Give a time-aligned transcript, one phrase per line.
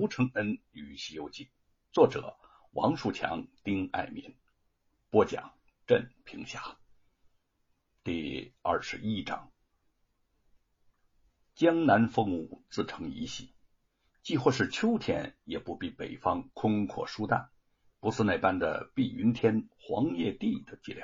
[0.00, 1.44] 吴承恩与《西游记》，
[1.92, 2.38] 作者
[2.72, 4.34] 王树强、丁爱民，
[5.10, 5.52] 播讲
[5.86, 6.78] 镇平侠。
[8.02, 9.52] 第二十一章：
[11.54, 13.52] 江南风物自成一系，
[14.22, 17.50] 既或是秋天，也不比北方空阔舒淡，
[18.00, 21.02] 不似那般的碧云天、黄叶地的寂寥，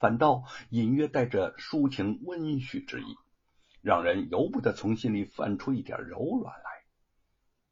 [0.00, 3.16] 反倒隐约带着抒情温煦之意，
[3.82, 6.65] 让人由不得从心里泛出一点柔软。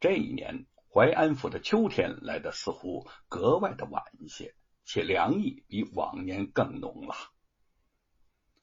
[0.00, 4.54] 这一年，淮安府的秋天来的似乎格外的晚一些，
[4.86, 7.14] 且凉意比往年更浓了。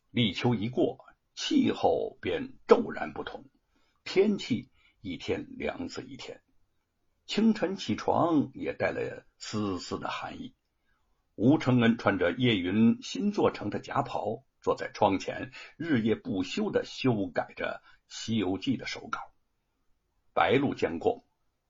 [0.09, 1.05] 立秋一过，
[1.36, 3.45] 气候便骤然不同，
[4.04, 6.42] 天气一天凉似一天。
[7.28, 10.56] 清晨起床也带了丝丝的寒意。
[11.36, 19.20] 吴承恩穿着叶云新做成的夹袍，坐在窗前，日夜不休的修改着《西游记》的手稿。
[20.34, 21.27] 白露将过。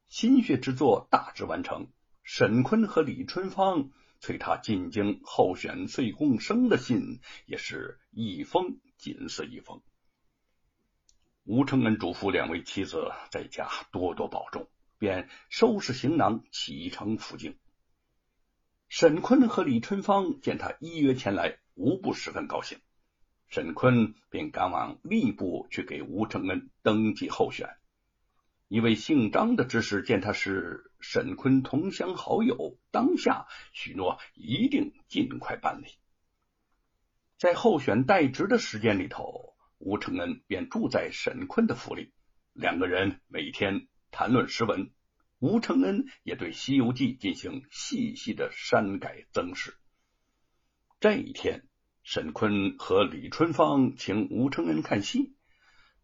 [0.08, 1.88] 心血之作大致完成，
[2.24, 9.82] 沈坤和李春芳催他进京候选岁贡生的信也是一封紧似一封。
[11.44, 17.58] 吴承恩嘱咐两位妻子在家多多保重，便收拾行囊启程赴京。
[18.90, 22.80] 沈坤和李春芳见他依约前来，无不十分高兴。
[23.50, 27.78] 沈坤便赶往吏部去给吴承恩登记候选。
[28.70, 35.88] 一位姓张的知识见他是沈坤同乡好友，当下许诺一定尽快办理。
[37.38, 42.12] 在候选代职的时间里头，吴承恩便住在沈坤的府里，
[42.52, 44.92] 两个人每天谈论诗文。
[45.40, 49.78] 吴承恩也对《西游记》进行细细的删改增饰。
[51.00, 51.64] 这一天，
[52.04, 55.38] 沈坤和李春芳请吴承恩看戏，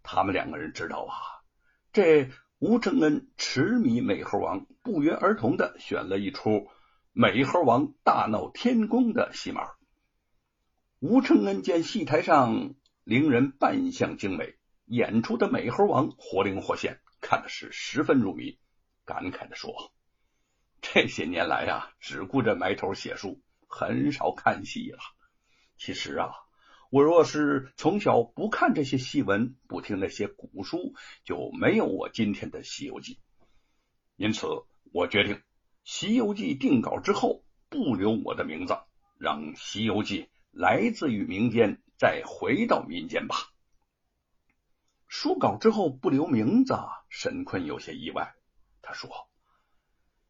[0.02, 1.44] 他们两个人知道啊，
[1.92, 2.32] 这。
[2.66, 6.50] 吴承恩痴迷美猴王，不约而同的选了一出
[7.12, 9.64] 《美猴王大闹天宫》的戏码。
[11.02, 18.58] 吴承恩见戏台上伶人扮相精美，演出的美猴王活灵活现，看的是十分入迷，
[19.04, 19.92] 感慨的说
[20.82, 25.00] ：“这些年来啊，只顾着埋头写书，很少看戏了。
[25.76, 26.32] 其实啊。”
[26.94, 30.94] 我若是从小不看这些戏文，不听那些古书，
[31.24, 33.16] 就没有我今天的《西游记》。
[34.16, 34.46] 因此，
[34.92, 35.38] 我决定
[35.84, 38.78] 《西游记》定稿之后不留我的名字，
[39.18, 40.22] 让《西游记》
[40.52, 43.38] 来自于民间，再回到民间吧。
[45.08, 46.76] 书稿之后不留名字，
[47.10, 48.36] 沈坤有些意外。
[48.84, 49.10] 他说：“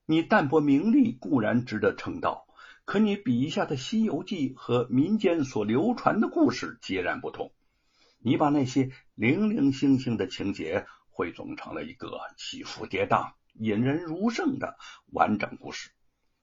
[0.08, 2.48] 你淡泊名利固然值得称道。”
[2.86, 7.54] 可你笔下的《西游记》和民间所流传的故事截然不同，
[8.20, 14.78] 你把那些零零星星的情节汇总成了一个起伏跌宕、引人入胜的
[15.12, 15.92] 完整故事。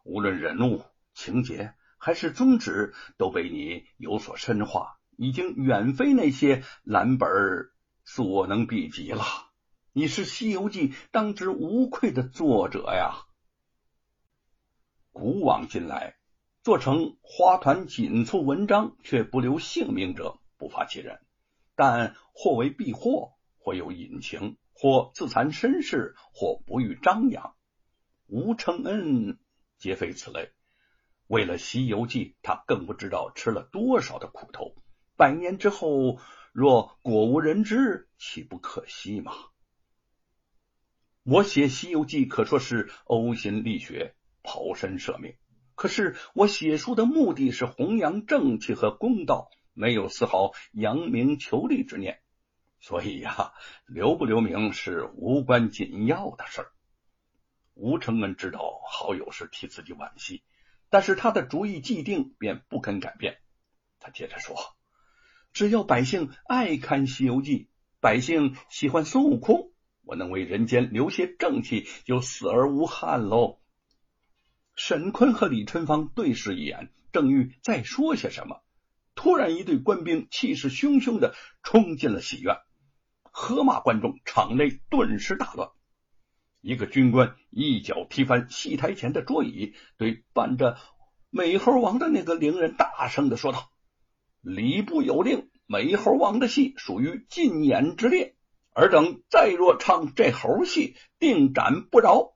[0.03, 7.29] 无论人物、情节还是宗旨，都被你有所深化，已经远非那些蓝本
[8.03, 9.25] 所能比及了。
[9.93, 13.27] 你是《西游记》当之无愧的作者呀！
[15.13, 16.17] 古往今来。
[16.63, 21.21] 做成花团锦簇文章却不留姓名者不乏其人，
[21.75, 27.55] 但或为避祸，或有隐情，或自惭身世，或不欲张扬。
[28.27, 29.39] 吴承恩
[29.79, 30.51] 皆非此类。
[31.29, 34.75] 为了《西游记》，他更不知道吃了多少的苦头。
[35.17, 36.19] 百年之后，
[36.53, 39.33] 若果无人知，岂不可惜吗？
[41.23, 45.35] 我写《西游记》可说是呕心沥血，抛身舍命。
[45.81, 52.21] 可是我写书的目的是弘扬正气和公道，没有丝毫扬名求利之念，
[52.81, 53.55] 所以呀，
[53.87, 56.73] 留不留名是无关紧要的事儿。
[57.73, 60.43] 吴承恩知道好友是替自己惋惜，
[60.91, 63.39] 但是他的主意既定，便不肯改变。
[64.01, 64.57] 他接着说
[65.55, 67.59] ：“只要百姓爱看《西游记》，
[68.01, 69.73] 百姓喜欢孙悟空，
[70.05, 73.57] 我能为人间留些正气，就死而无憾喽。”
[74.83, 78.63] 沈坤和李春芳对视一眼，正欲再说些什么，
[79.15, 82.57] 突然一队官兵气势汹汹的冲进了戏院，
[83.31, 85.69] 喝骂观众，场内顿时大乱。
[86.63, 90.79] 一个军官一脚踢翻戏台前的桌椅，对扮着
[91.29, 93.71] 美猴王的那个伶人大声的说道
[94.41, 98.35] ：“礼部有令，美猴王的戏属于禁演之列，
[98.73, 102.33] 尔等再若唱这猴戏，定斩不饶。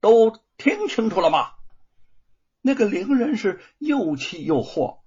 [0.00, 1.50] 都听清楚了吗？”
[2.66, 4.98] 那个伶人是又气又惑，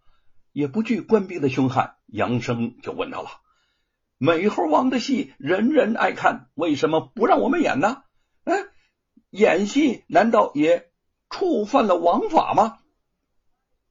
[0.53, 3.29] 也不惧官兵的凶悍，扬声就问到了
[4.17, 8.03] ：“美猴王的戏人人爱看，为什么不让我们演呢？”
[8.47, 8.53] 哎，
[9.29, 10.89] 演戏难道也
[11.29, 12.79] 触犯了王法吗？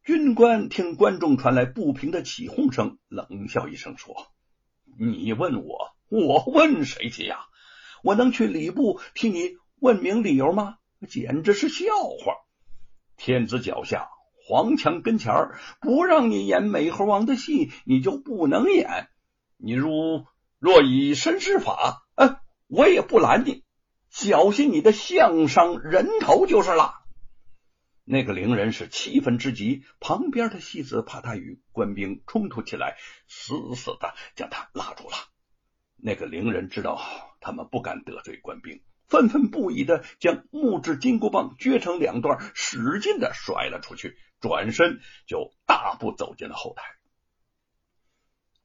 [0.02, 4.28] 军官听观众传来不平的起哄声，冷笑一声说
[4.98, 7.40] ：“你问我，我问谁去呀？
[8.02, 10.78] 我能去礼部替你问明理由吗？
[11.06, 12.32] 简直是笑话！
[13.18, 14.08] 天子脚下，
[14.46, 19.10] 皇墙跟前儿，不让你演美猴王的戏，你就不能演。
[19.58, 20.24] 你如
[20.58, 23.64] 若以身试法，哎，我也不拦你。”
[24.08, 26.94] 小心你的项伤人头就是了。
[28.04, 35.16] 那个伶人是气愤之极，旁边的戏子怕他与官兵冲突起来，死死的将他拉住了。
[35.96, 37.02] 那个伶人知道
[37.40, 46.84] 他们不敢得罪官兵，愤愤不已的将木质金箍棒撅成两段，使劲的甩了出去，转身就大步走进了后台。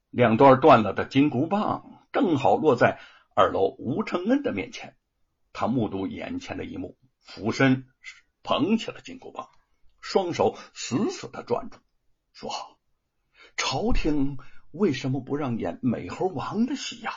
[0.10, 3.00] 两段断了的金箍棒正好落在
[3.36, 4.96] 二楼吴承恩的面前。
[5.54, 7.88] 他目睹眼前的一幕，俯身
[8.42, 9.50] 捧起了金箍棒，
[10.02, 11.78] 双手死死的攥住，
[12.34, 12.52] 说
[13.56, 14.38] ：“朝廷
[14.72, 17.14] 为什么不让演美猴王的戏呀？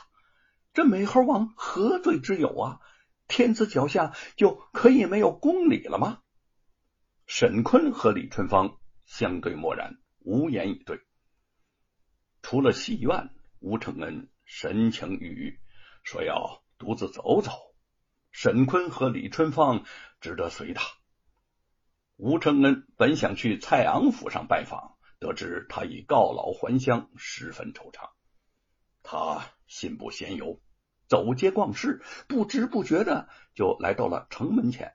[0.74, 2.80] 这美猴王何罪之有啊？
[3.28, 6.22] 天子脚下就可以没有公理了吗？”
[7.26, 11.00] 沈坤和李春芳相对默然，无言以对。
[12.42, 15.60] 出了戏院，吴承恩神情郁郁，
[16.04, 17.50] 说要独自走走。
[18.30, 19.84] 沈坤和李春芳
[20.20, 20.84] 只得随他。
[22.16, 28.10] 吴承恩本想去蔡昂府上拜访，得知他已告老还乡，十分惆怅。
[29.02, 30.60] 他信步闲游，
[31.08, 34.94] 走街逛市，不知不觉的就来到了城门前。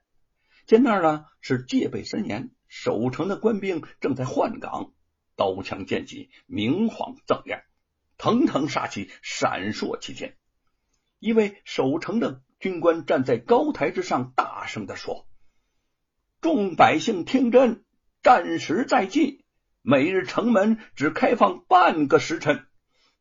[0.66, 4.94] 见那儿呢是戒备森严，守城的官兵正在换岗，
[5.36, 7.62] 刀枪剑戟明晃锃亮，
[8.18, 10.38] 腾腾杀气闪烁其间。
[11.20, 12.42] 一位守城的。
[12.62, 15.26] 军官站在高台之上，大声的说
[16.42, 17.84] ：“众百姓听真，
[18.22, 19.44] 战时在即，
[19.82, 22.68] 每日城门只开放半个时辰，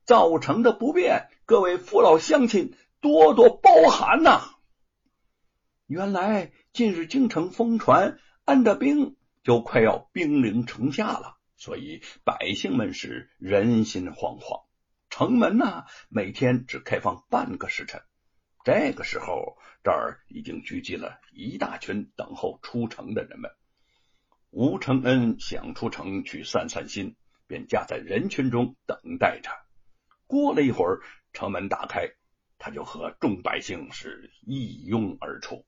[0.05, 4.55] 造成的不便，各位父老乡亲多多包涵呐。”
[5.89, 14.63] 原来近日京城疯传，安德兵就快要兵临城下了，所以百姓们是人心惶惶。
[15.09, 18.01] 城门呢，每天只开放半个时辰。
[18.63, 23.51] 这个时候，这儿已经聚集了一大群等候出城的人们。
[24.51, 27.17] 吴承恩想出城去散散心，
[27.49, 29.51] 便夹在人群中等待着。
[30.29, 31.01] 过了一会儿，
[31.33, 32.09] 城门打开，
[32.59, 35.65] 他就和众百姓是一拥而出。